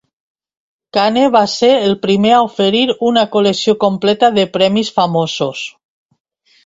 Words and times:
Kane 0.97 1.25
va 1.35 1.41
ser 1.55 1.69
el 1.89 1.93
primer 2.07 2.33
a 2.37 2.41
oferir 2.47 2.81
una 3.11 3.25
col·lecció 3.37 3.77
completa 3.87 4.31
de 4.39 4.47
primers 4.59 4.91
famosos. 5.01 5.63